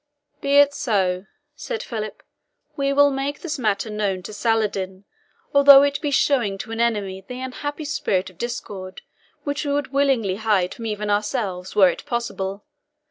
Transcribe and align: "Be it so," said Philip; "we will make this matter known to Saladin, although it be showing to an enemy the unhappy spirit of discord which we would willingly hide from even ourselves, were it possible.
"Be 0.41 0.53
it 0.57 0.73
so," 0.73 1.27
said 1.55 1.83
Philip; 1.83 2.23
"we 2.75 2.91
will 2.91 3.11
make 3.11 3.41
this 3.41 3.59
matter 3.59 3.91
known 3.91 4.23
to 4.23 4.33
Saladin, 4.33 5.05
although 5.53 5.83
it 5.83 6.01
be 6.01 6.09
showing 6.09 6.57
to 6.57 6.71
an 6.71 6.81
enemy 6.81 7.21
the 7.27 7.39
unhappy 7.39 7.85
spirit 7.85 8.31
of 8.31 8.39
discord 8.39 9.03
which 9.43 9.63
we 9.63 9.71
would 9.73 9.93
willingly 9.93 10.37
hide 10.37 10.73
from 10.73 10.87
even 10.87 11.11
ourselves, 11.11 11.75
were 11.75 11.91
it 11.91 12.03
possible. 12.07 12.65